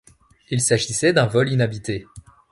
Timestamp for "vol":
1.27-1.51